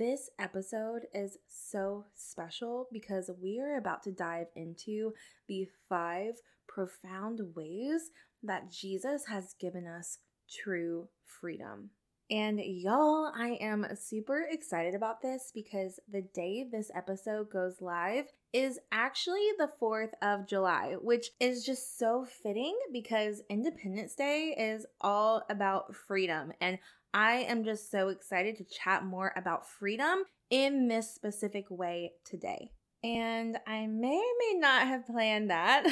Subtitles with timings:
[0.00, 5.12] This episode is so special because we are about to dive into
[5.46, 8.10] the five profound ways
[8.42, 10.16] that Jesus has given us
[10.50, 11.90] true freedom.
[12.30, 18.24] And y'all, I am super excited about this because the day this episode goes live
[18.54, 24.86] is actually the 4th of July, which is just so fitting because Independence Day is
[25.00, 26.52] all about freedom.
[26.60, 26.78] And
[27.12, 32.70] I am just so excited to chat more about freedom in this specific way today.
[33.02, 35.86] And I may or may not have planned that.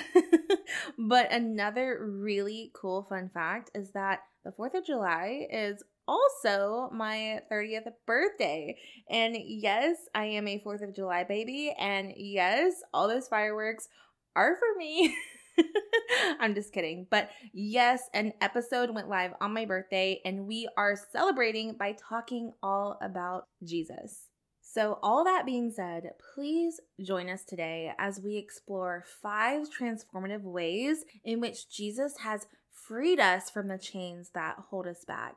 [0.99, 7.41] but another really cool fun fact is that the 4th of July is also my
[7.51, 8.77] 30th birthday.
[9.09, 11.75] And yes, I am a 4th of July baby.
[11.79, 13.89] And yes, all those fireworks
[14.37, 15.15] are for me.
[16.41, 17.07] I'm just kidding.
[17.11, 22.53] But yes, an episode went live on my birthday, and we are celebrating by talking
[22.63, 24.29] all about Jesus.
[24.61, 31.05] So, all that being said, please join us today as we explore five transformative ways
[31.25, 35.35] in which Jesus has freed us from the chains that hold us back.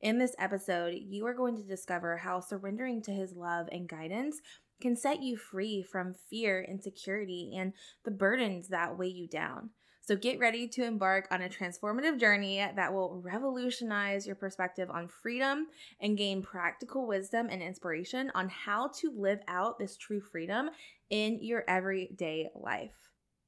[0.00, 4.40] In this episode, you are going to discover how surrendering to his love and guidance
[4.80, 7.72] can set you free from fear, insecurity, and
[8.04, 9.70] the burdens that weigh you down.
[10.08, 15.06] So get ready to embark on a transformative journey that will revolutionize your perspective on
[15.06, 15.66] freedom
[16.00, 20.70] and gain practical wisdom and inspiration on how to live out this true freedom
[21.10, 22.94] in your everyday life.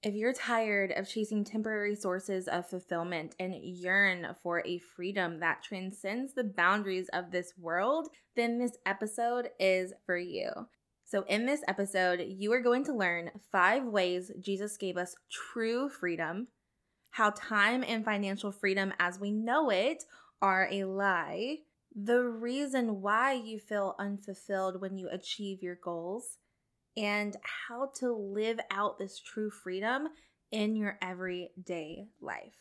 [0.03, 5.63] If you're tired of chasing temporary sources of fulfillment and yearn for a freedom that
[5.63, 10.51] transcends the boundaries of this world, then this episode is for you.
[11.11, 15.89] So, in this episode, you are going to learn five ways Jesus gave us true
[15.89, 16.47] freedom,
[17.11, 20.05] how time and financial freedom as we know it
[20.41, 21.57] are a lie,
[22.01, 26.39] the reason why you feel unfulfilled when you achieve your goals,
[26.97, 27.37] and
[27.69, 30.07] how to live out this true freedom
[30.53, 32.55] in your everyday life.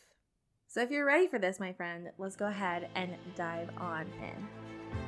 [0.66, 4.99] So, if you're ready for this, my friend, let's go ahead and dive on in.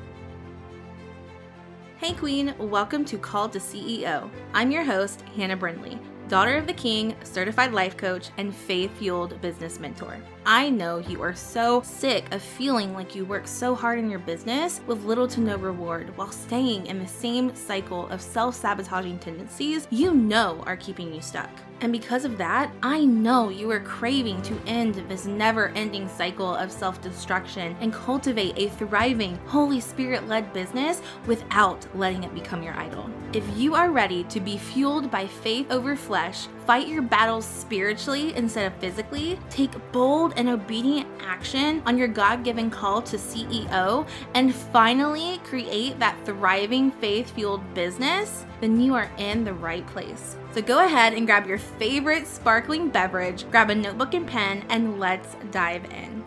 [2.03, 4.29] Hey, Queen, welcome to Called to CEO.
[4.55, 9.41] I'm your host, Hannah Brindley, daughter of the King, certified life coach, and faith fueled
[9.41, 10.17] business mentor.
[10.45, 14.19] I know you are so sick of feeling like you work so hard in your
[14.19, 19.21] business with little to no reward while staying in the same cycle of self sabotaging
[19.21, 21.51] tendencies you know are keeping you stuck.
[21.82, 26.54] And because of that, I know you are craving to end this never ending cycle
[26.54, 32.62] of self destruction and cultivate a thriving, Holy Spirit led business without letting it become
[32.62, 33.10] your idol.
[33.32, 38.32] If you are ready to be fueled by faith over flesh, fight your battles spiritually
[38.37, 44.06] instead of physically, take bold and obedient action on your God given call to CEO,
[44.34, 50.37] and finally create that thriving faith fueled business, then you are in the right place.
[50.53, 55.01] So go ahead and grab your favorite sparkling beverage, grab a notebook and pen, and
[55.01, 56.23] let's dive in.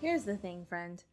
[0.00, 1.04] Here's the thing, friend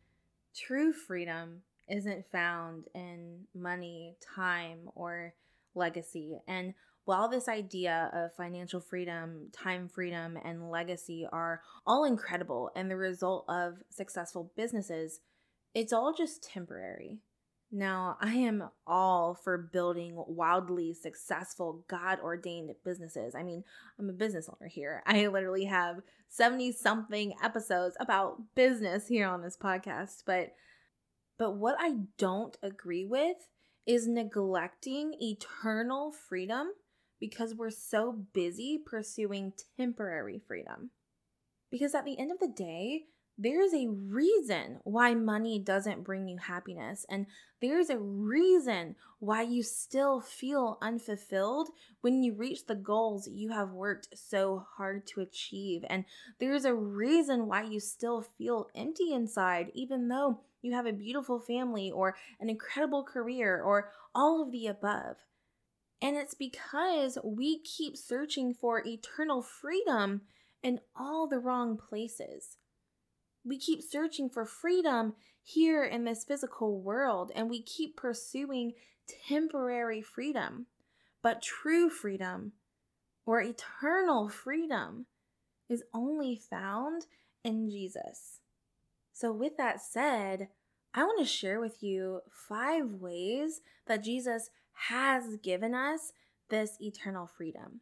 [0.56, 5.34] true freedom isn't found in money, time, or
[5.76, 6.40] legacy.
[6.48, 12.90] And while this idea of financial freedom, time freedom, and legacy are all incredible and
[12.90, 15.20] the result of successful businesses,
[15.76, 17.20] it's all just temporary.
[17.72, 23.36] Now, I am all for building wildly successful, God ordained businesses.
[23.36, 23.66] I mean,
[24.00, 25.04] I'm a business owner here.
[25.06, 25.98] I literally have
[26.30, 30.54] 70 something episodes about business here on this podcast, but
[31.38, 33.36] but what I don't agree with
[33.86, 36.68] is neglecting eternal freedom
[37.20, 40.92] because we're so busy pursuing temporary freedom.
[41.70, 43.08] Because at the end of the day,
[43.38, 47.06] there's a reason why money doesn't bring you happiness.
[47.10, 47.26] And
[47.62, 51.70] there's a reason why you still feel unfulfilled
[52.02, 55.84] when you reach the goals you have worked so hard to achieve.
[55.90, 56.06] And
[56.40, 61.40] there's a reason why you still feel empty inside, even though you have a beautiful
[61.40, 65.18] family or an incredible career or all of the above.
[66.02, 70.22] And it's because we keep searching for eternal freedom
[70.64, 72.58] in all the wrong places.
[73.46, 75.14] We keep searching for freedom
[75.44, 78.74] here in this physical world and we keep pursuing
[79.28, 80.66] temporary freedom.
[81.22, 82.54] But true freedom
[83.26, 85.06] or eternal freedom
[85.70, 87.06] is only found
[87.44, 88.40] in Jesus.
[89.14, 90.50] So, with that said,
[90.94, 94.50] I want to share with you five ways that Jesus
[94.90, 96.12] has given us
[96.50, 97.82] this eternal freedom.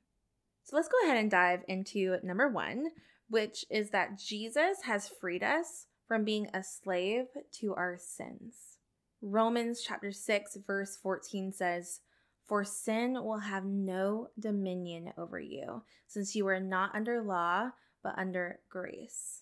[0.63, 2.87] So, let's go ahead and dive into number one,
[3.33, 8.77] which is that Jesus has freed us from being a slave to our sins.
[9.23, 12.01] Romans chapter 6 verse 14 says,
[12.45, 17.71] "For sin will have no dominion over you, since you are not under law,
[18.03, 19.41] but under grace."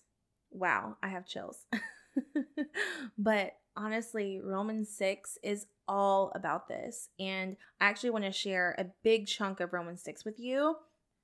[0.50, 1.66] Wow, I have chills.
[3.18, 7.10] but honestly, Romans 6 is all about this.
[7.18, 10.76] And I actually want to share a big chunk of Romans 6 with you.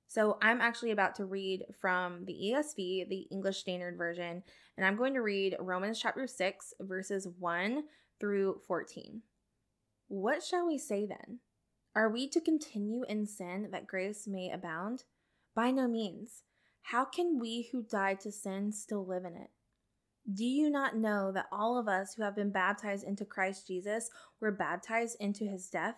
[0.09, 4.41] So I'm actually about to read from the ESV, the English Standard Version,
[4.75, 7.83] and I'm going to read Romans chapter 6, verses 1
[8.19, 9.21] through 14.
[10.07, 11.41] What shall we say then?
[11.95, 15.03] Are we to continue in sin that grace may abound?
[15.55, 16.41] By no means.
[16.81, 19.51] How can we who died to sin still live in it?
[20.33, 24.09] Do you not know that all of us who have been baptized into Christ Jesus
[24.41, 25.97] were baptized into his death?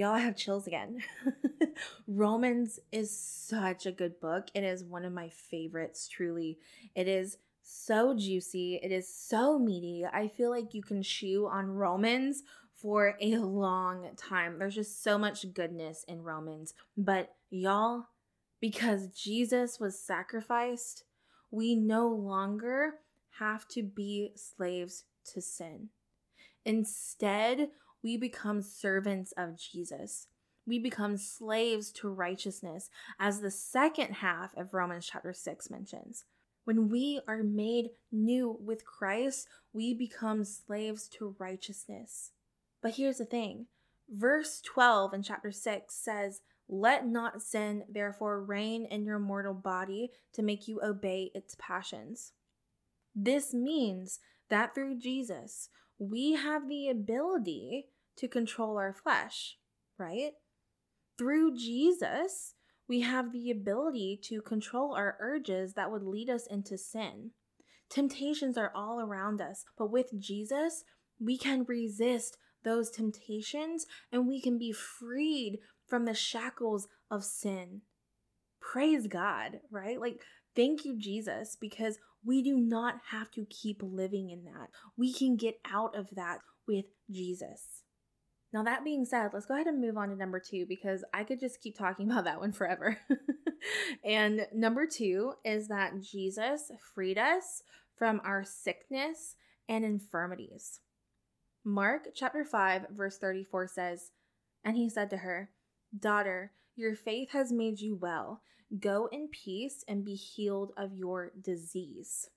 [0.00, 1.02] Y'all I have chills again.
[2.08, 4.48] Romans is such a good book.
[4.54, 6.56] It is one of my favorites, truly.
[6.94, 10.06] It is so juicy, it is so meaty.
[10.10, 12.44] I feel like you can chew on Romans
[12.74, 14.58] for a long time.
[14.58, 16.72] There's just so much goodness in Romans.
[16.96, 18.06] But y'all,
[18.58, 21.04] because Jesus was sacrificed,
[21.50, 22.94] we no longer
[23.38, 25.04] have to be slaves
[25.34, 25.90] to sin.
[26.64, 27.68] Instead,
[28.02, 30.26] we become servants of Jesus.
[30.66, 36.24] We become slaves to righteousness, as the second half of Romans chapter 6 mentions.
[36.64, 42.32] When we are made new with Christ, we become slaves to righteousness.
[42.82, 43.66] But here's the thing
[44.08, 50.10] verse 12 in chapter 6 says, Let not sin therefore reign in your mortal body
[50.34, 52.32] to make you obey its passions.
[53.14, 55.68] This means that through Jesus,
[56.00, 57.86] we have the ability
[58.16, 59.58] to control our flesh,
[59.98, 60.32] right?
[61.18, 62.54] Through Jesus,
[62.88, 67.32] we have the ability to control our urges that would lead us into sin.
[67.90, 70.84] Temptations are all around us, but with Jesus,
[71.20, 77.82] we can resist those temptations and we can be freed from the shackles of sin.
[78.60, 80.00] Praise God, right?
[80.00, 80.22] Like,
[80.56, 84.70] thank you, Jesus, because we do not have to keep living in that.
[84.96, 87.82] We can get out of that with Jesus.
[88.52, 91.22] Now, that being said, let's go ahead and move on to number two because I
[91.24, 92.98] could just keep talking about that one forever.
[94.04, 97.62] and number two is that Jesus freed us
[97.96, 99.36] from our sickness
[99.68, 100.80] and infirmities.
[101.64, 104.10] Mark chapter 5, verse 34 says,
[104.64, 105.50] And he said to her,
[105.96, 108.40] Daughter, your faith has made you well.
[108.78, 112.28] Go in peace and be healed of your disease.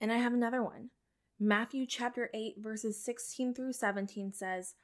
[0.00, 0.90] And I have another one.
[1.38, 4.74] Matthew chapter 8, verses 16 through 17 says,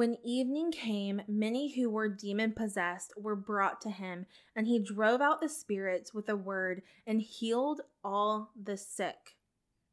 [0.00, 4.24] when evening came, many who were demon possessed were brought to him,
[4.56, 9.36] and he drove out the spirits with a word and healed all the sick.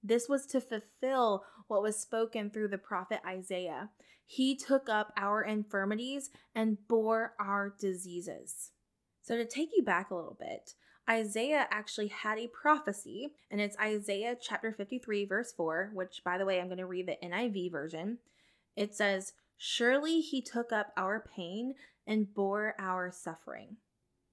[0.03, 3.89] This was to fulfill what was spoken through the prophet Isaiah.
[4.25, 8.71] He took up our infirmities and bore our diseases.
[9.27, 10.73] So, to take you back a little bit,
[11.09, 16.45] Isaiah actually had a prophecy, and it's Isaiah chapter 53, verse 4, which, by the
[16.45, 18.19] way, I'm going to read the NIV version.
[18.77, 21.73] It says, Surely he took up our pain
[22.07, 23.75] and bore our suffering.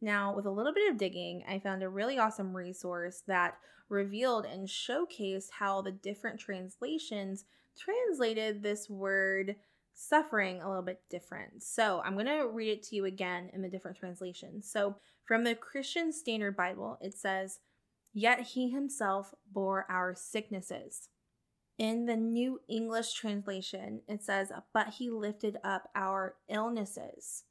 [0.00, 3.56] Now, with a little bit of digging, I found a really awesome resource that
[3.88, 7.46] revealed and showcased how the different translations
[7.76, 9.56] translated this word
[9.94, 11.62] suffering a little bit different.
[11.62, 14.70] So I'm going to read it to you again in the different translations.
[14.70, 14.96] So
[15.26, 17.60] from the Christian Standard Bible, it says,
[18.12, 21.08] Yet he himself bore our sicknesses.
[21.78, 27.44] In the New English translation, it says, But he lifted up our illnesses.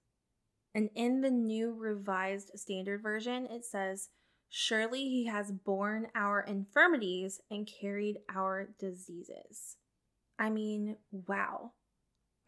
[0.73, 4.09] And in the New Revised Standard Version, it says,
[4.49, 9.77] Surely he has borne our infirmities and carried our diseases.
[10.39, 11.71] I mean, wow.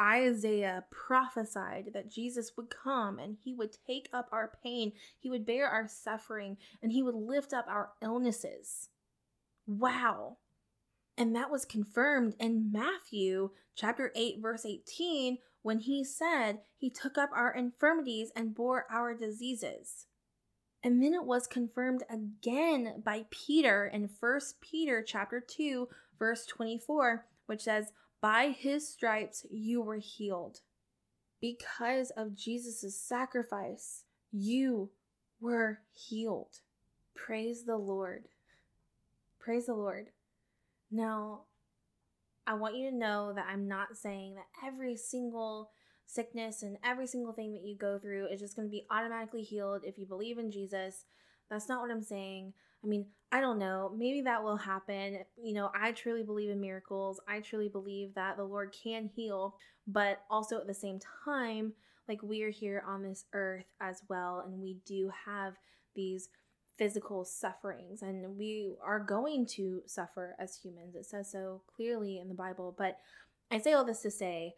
[0.02, 5.46] Isaiah prophesied that Jesus would come and he would take up our pain, he would
[5.46, 8.90] bear our suffering, and he would lift up our illnesses.
[9.68, 10.38] Wow.
[11.18, 17.18] And that was confirmed in Matthew chapter 8 verse 18 when he said he took
[17.18, 20.08] up our infirmities and bore our diseases.
[20.84, 25.88] And then it was confirmed again by Peter in 1 Peter chapter 2
[26.20, 27.92] verse 24 which says
[28.26, 30.62] by his stripes you were healed.
[31.40, 34.90] Because of Jesus' sacrifice, you
[35.40, 36.62] were healed.
[37.14, 38.24] Praise the Lord.
[39.38, 40.08] Praise the Lord.
[40.90, 41.42] Now,
[42.48, 45.70] I want you to know that I'm not saying that every single
[46.08, 49.44] sickness and every single thing that you go through is just going to be automatically
[49.44, 51.06] healed if you believe in Jesus.
[51.48, 52.54] That's not what I'm saying.
[52.86, 53.92] I mean, I don't know.
[53.98, 55.20] Maybe that will happen.
[55.42, 57.20] You know, I truly believe in miracles.
[57.28, 59.56] I truly believe that the Lord can heal,
[59.88, 61.74] but also at the same time,
[62.08, 65.56] like we are here on this earth as well, and we do have
[65.96, 66.30] these
[66.78, 70.96] physical sufferings, and we are going to suffer as humans.
[70.96, 72.76] It says so clearly in the Bible.
[72.78, 73.00] But
[73.50, 74.56] I say all this to say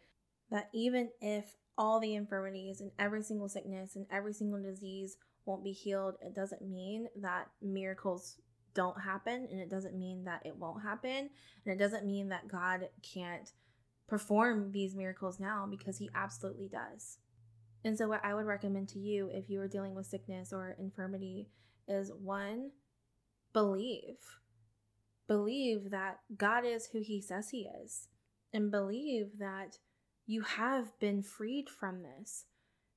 [0.50, 5.16] that even if all the infirmities and every single sickness and every single disease
[5.48, 8.36] won't be healed, it doesn't mean that miracles
[8.74, 11.30] don't happen and it doesn't mean that it won't happen
[11.64, 13.50] and it doesn't mean that God can't
[14.06, 17.18] perform these miracles now because he absolutely does.
[17.84, 20.76] And so what I would recommend to you if you are dealing with sickness or
[20.78, 21.48] infirmity
[21.88, 22.70] is one
[23.52, 24.18] believe.
[25.26, 28.08] Believe that God is who he says he is
[28.52, 29.78] and believe that
[30.26, 32.44] you have been freed from this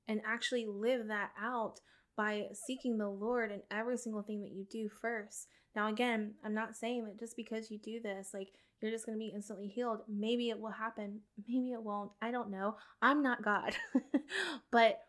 [0.06, 1.80] and actually live that out
[2.16, 5.48] by seeking the Lord in every single thing that you do first.
[5.74, 8.48] Now, again, I'm not saying that just because you do this, like
[8.80, 10.00] you're just going to be instantly healed.
[10.08, 12.10] Maybe it will happen, maybe it won't.
[12.20, 12.76] I don't know.
[13.00, 13.74] I'm not God.
[14.70, 15.00] but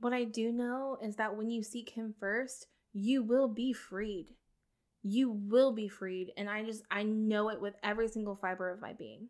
[0.00, 4.34] what I do know is that when you seek Him first, you will be freed.
[5.02, 6.32] You will be freed.
[6.36, 9.28] And I just, I know it with every single fiber of my being.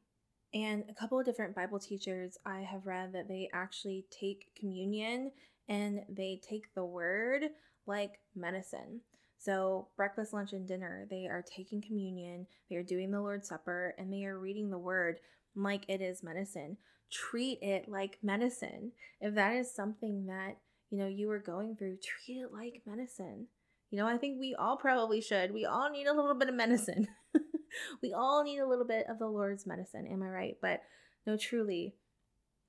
[0.53, 5.31] And a couple of different Bible teachers I have read that they actually take communion
[5.71, 7.45] and they take the word
[7.87, 9.01] like medicine.
[9.39, 13.95] So, breakfast, lunch, and dinner, they are taking communion, they are doing the Lord's Supper,
[13.97, 15.21] and they are reading the word
[15.55, 16.77] like it is medicine.
[17.11, 18.93] Treat it like medicine.
[19.21, 20.59] If that is something that,
[20.91, 23.47] you know, you are going through, treat it like medicine.
[23.91, 25.55] You know, I think we all probably should.
[25.55, 27.09] We all need a little bit of medicine.
[28.03, 30.07] we all need a little bit of the Lord's medicine.
[30.07, 30.57] Am I right?
[30.61, 30.83] But
[31.27, 31.95] no, truly,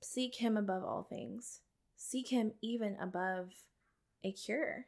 [0.01, 1.59] seek Him above all things
[2.01, 3.49] seek him even above
[4.23, 4.87] a cure,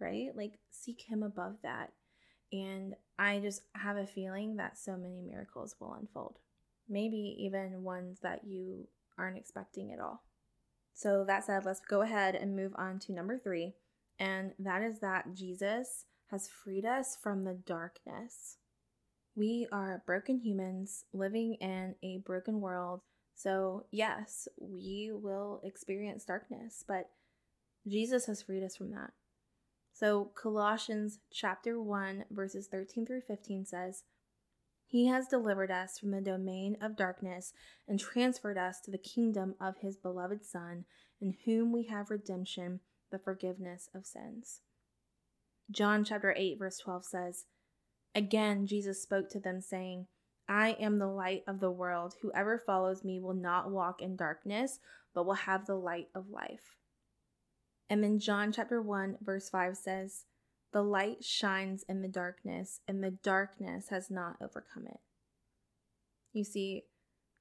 [0.00, 0.30] right?
[0.34, 1.92] Like seek him above that.
[2.52, 6.38] And I just have a feeling that so many miracles will unfold.
[6.88, 10.22] Maybe even ones that you aren't expecting at all.
[10.96, 13.74] So, that said, let's go ahead and move on to number three.
[14.18, 18.58] And that is that Jesus has freed us from the darkness.
[19.34, 23.00] We are broken humans living in a broken world
[23.34, 27.10] so, yes, we will experience darkness, but
[27.86, 29.10] Jesus has freed us from that.
[29.92, 34.04] So, Colossians chapter 1 verses 13 through 15 says,
[34.86, 37.52] "He has delivered us from the domain of darkness
[37.86, 40.84] and transferred us to the kingdom of his beloved Son,
[41.20, 44.62] in whom we have redemption, the forgiveness of sins."
[45.70, 47.46] John chapter 8 verse 12 says,
[48.14, 50.08] "Again Jesus spoke to them saying,
[50.48, 52.14] I am the light of the world.
[52.20, 54.78] Whoever follows me will not walk in darkness,
[55.14, 56.76] but will have the light of life.
[57.88, 60.24] And then John chapter 1, verse 5 says,
[60.72, 65.00] The light shines in the darkness, and the darkness has not overcome it.
[66.32, 66.84] You see,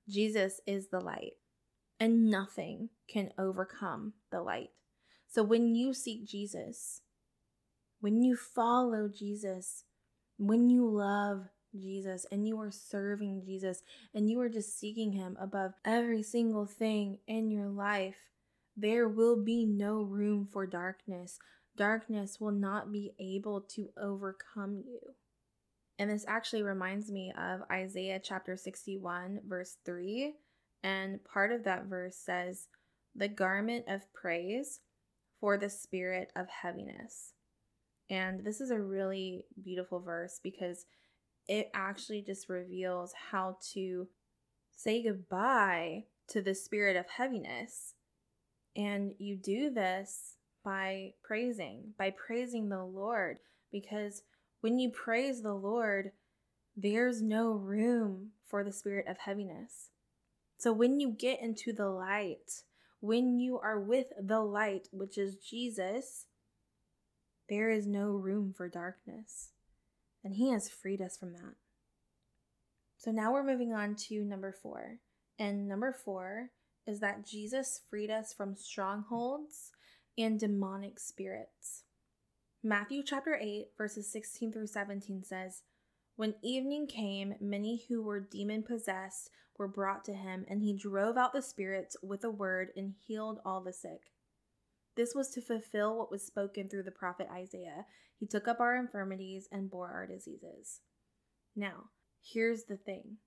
[0.08, 1.34] Jesus is the light,
[2.00, 4.72] and nothing can overcome the light.
[5.28, 7.02] So when you seek Jesus,
[8.02, 9.86] when you follow Jesus,
[10.38, 11.48] when you love
[11.80, 16.66] Jesus and you are serving Jesus and you are just seeking Him above every single
[16.66, 18.16] thing in your life,
[18.76, 21.40] there will be no room for darkness,
[21.76, 25.00] darkness will not be able to overcome you.
[26.00, 30.34] And this actually reminds me of Isaiah chapter 61, verse 3.
[30.84, 32.68] And part of that verse says,
[33.16, 34.80] The garment of praise
[35.40, 37.34] for the spirit of heaviness.
[38.10, 40.86] And this is a really beautiful verse because
[41.48, 44.08] it actually just reveals how to
[44.76, 47.96] say goodbye to the spirit of heaviness.
[48.76, 53.38] And you do this by praising, by praising the Lord,
[53.72, 54.24] because
[54.62, 56.12] when you praise the Lord,
[56.76, 59.90] there's no room for the spirit of heaviness.
[60.58, 62.64] So when you get into the light,
[63.00, 66.28] when you are with the light, which is Jesus,
[67.50, 69.50] there is no room for darkness.
[70.24, 71.56] And He has freed us from that.
[72.98, 75.00] So now we're moving on to number four.
[75.38, 76.52] And number four
[76.88, 79.72] is that Jesus freed us from strongholds
[80.18, 81.84] and demonic spirits.
[82.64, 85.64] Matthew chapter 8, verses 16 through 17 says,
[86.16, 91.18] When evening came, many who were demon possessed were brought to him, and he drove
[91.18, 94.13] out the spirits with a word and healed all the sick.
[94.96, 97.86] This was to fulfill what was spoken through the prophet Isaiah.
[98.20, 100.82] He took up our infirmities and bore our diseases.
[101.56, 101.90] Now,
[102.22, 103.18] here's the thing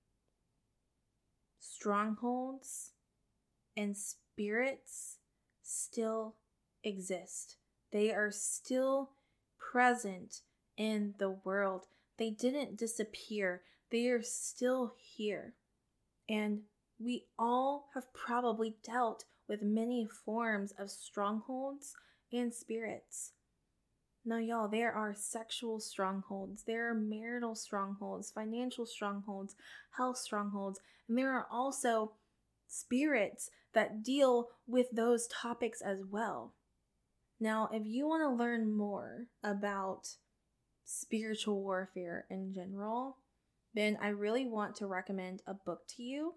[1.59, 2.91] strongholds
[3.75, 5.17] and spirits
[5.61, 6.35] still
[6.83, 7.57] exist,
[7.91, 9.11] they are still
[9.59, 10.41] present
[10.77, 11.87] in the world.
[12.17, 15.55] They didn't disappear, they are still here.
[16.29, 16.61] And
[16.99, 21.95] we all have probably dealt with many forms of strongholds
[22.31, 23.33] and spirits.
[24.25, 29.55] Now, y'all, there are sexual strongholds, there are marital strongholds, financial strongholds,
[29.95, 32.11] health strongholds, and there are also
[32.67, 36.53] spirits that deal with those topics as well.
[37.39, 40.09] Now, if you want to learn more about
[40.83, 43.17] spiritual warfare in general,
[43.73, 46.33] then I really want to recommend a book to you.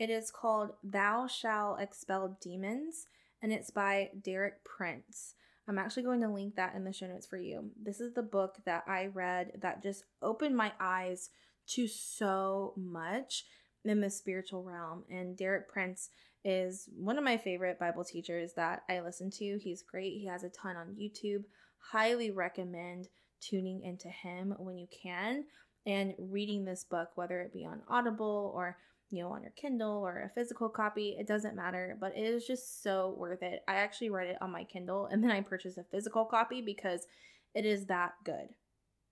[0.00, 3.06] It is called They Shall Expel Demons,
[3.42, 5.34] and it's by Derek Prince.
[5.68, 7.70] I'm actually going to link that in the show notes for you.
[7.80, 11.28] This is the book that I read that just opened my eyes
[11.74, 13.44] to so much
[13.84, 15.04] in the spiritual realm.
[15.10, 16.08] And Derek Prince
[16.46, 19.58] is one of my favorite Bible teachers that I listen to.
[19.62, 20.14] He's great.
[20.14, 21.44] He has a ton on YouTube.
[21.92, 23.08] Highly recommend
[23.42, 25.44] tuning into him when you can
[25.84, 28.78] and reading this book, whether it be on Audible or
[29.10, 31.16] you know on your Kindle or a physical copy.
[31.18, 33.62] It doesn't matter, but it is just so worth it.
[33.68, 37.06] I actually read it on my Kindle and then I purchased a physical copy because
[37.54, 38.48] it is that good.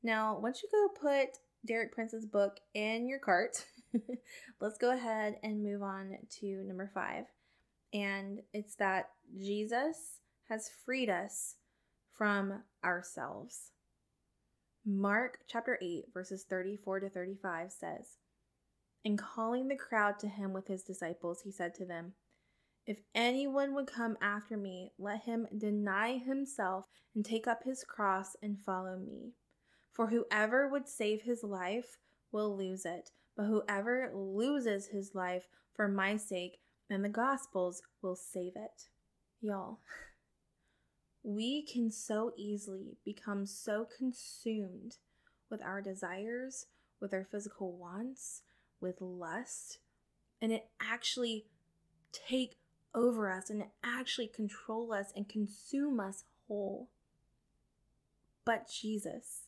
[0.03, 3.65] Now, once you go put Derek Prince's book in your cart,
[4.61, 7.25] let's go ahead and move on to number five.
[7.93, 11.57] And it's that Jesus has freed us
[12.13, 13.73] from ourselves.
[14.87, 18.17] Mark chapter 8, verses 34 to 35 says,
[19.09, 22.13] And calling the crowd to him with his disciples, he said to them,
[22.87, 28.37] If anyone would come after me, let him deny himself and take up his cross
[28.43, 29.33] and follow me.
[29.95, 31.97] For whoever would save his life
[32.33, 36.59] will lose it, but whoever loses his life for my sake
[36.91, 38.91] and the gospel's will save it.
[39.41, 39.79] Y'all,
[41.23, 44.99] we can so easily become so consumed
[45.51, 46.67] with our desires,
[47.01, 48.43] with our physical wants,
[48.81, 49.79] with lust,
[50.41, 51.47] and it actually
[52.13, 52.57] take
[52.95, 56.89] over us and actually control us and consume us whole.
[58.45, 59.43] But Jesus,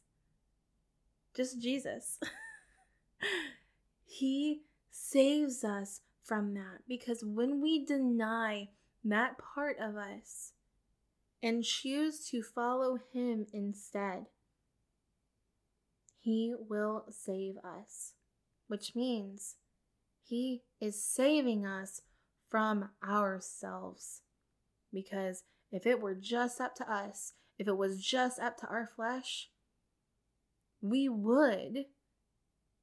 [1.35, 2.19] just Jesus.
[4.11, 8.69] He saves us from that because when we deny
[9.05, 10.53] that part of us
[11.43, 14.27] and choose to follow Him instead,
[16.19, 18.15] He will save us,
[18.71, 19.57] which means
[20.23, 22.03] He is saving us
[22.49, 24.23] from ourselves.
[24.93, 28.89] Because if it were just up to us, if it was just up to our
[28.95, 29.49] flesh,
[30.81, 31.87] we would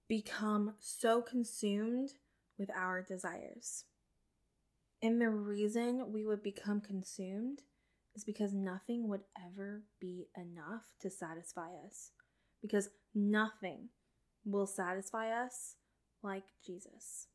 [0.10, 2.10] become so consumed
[2.60, 3.86] with our desires.
[5.02, 7.62] And the reason we would become consumed
[8.14, 12.12] is because nothing would ever be enough to satisfy us.
[12.62, 13.88] Because nothing
[14.48, 15.76] will satisfy us
[16.24, 17.28] like Jesus.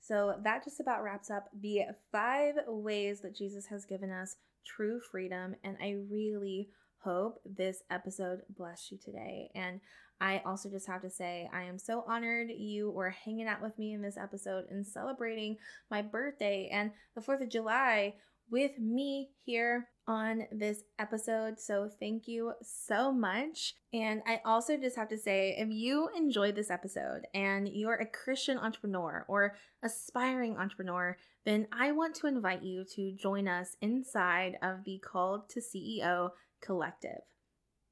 [0.00, 5.00] So that just about wraps up the five ways that Jesus has given us true
[5.00, 5.54] freedom.
[5.62, 9.50] And I really hope this episode blessed you today.
[9.54, 9.80] And
[10.20, 13.78] I also just have to say, I am so honored you were hanging out with
[13.78, 15.56] me in this episode and celebrating
[15.90, 18.14] my birthday and the 4th of July
[18.50, 21.60] with me here on this episode.
[21.60, 23.74] So, thank you so much.
[23.92, 28.06] And I also just have to say if you enjoyed this episode and you're a
[28.06, 34.56] Christian entrepreneur or aspiring entrepreneur, then I want to invite you to join us inside
[34.62, 37.20] of the Called to CEO Collective.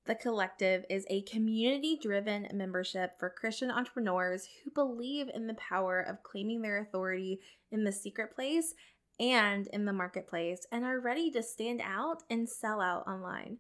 [0.07, 6.00] The Collective is a community driven membership for Christian entrepreneurs who believe in the power
[6.00, 7.40] of claiming their authority
[7.72, 8.74] in the secret place
[9.18, 13.59] and in the marketplace and are ready to stand out and sell out online.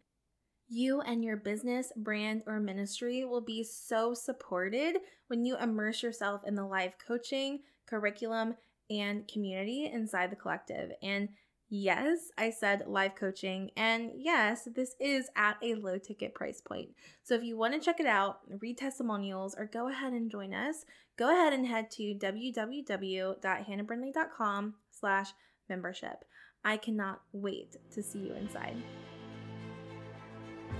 [0.68, 4.96] You and your business, brand, or ministry will be so supported
[5.28, 8.56] when you immerse yourself in the live coaching, curriculum,
[8.90, 10.90] and community inside the collective.
[11.02, 11.28] And
[11.68, 13.70] yes, I said live coaching.
[13.76, 16.88] And yes, this is at a low ticket price point.
[17.22, 20.52] So if you want to check it out, read testimonials, or go ahead and join
[20.52, 20.84] us,
[21.16, 25.28] go ahead and head to www.hannahbrindley.com slash
[25.68, 26.24] membership.
[26.64, 28.76] I cannot wait to see you inside.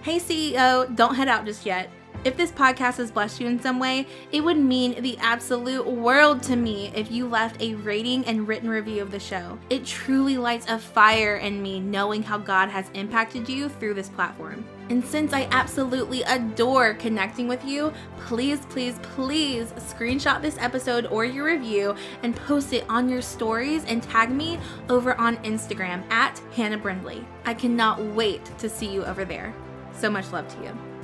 [0.02, 1.90] Hey, CEO, don't head out just yet.
[2.24, 6.42] If this podcast has blessed you in some way, it would mean the absolute world
[6.44, 9.58] to me if you left a rating and written review of the show.
[9.70, 14.08] It truly lights a fire in me knowing how God has impacted you through this
[14.08, 14.64] platform.
[14.88, 21.24] And since I absolutely adore connecting with you, please, please, please screenshot this episode or
[21.24, 26.40] your review and post it on your stories and tag me over on Instagram at
[26.54, 27.26] Hannah Brindley.
[27.44, 29.52] I cannot wait to see you over there.
[29.92, 30.95] So much love to you.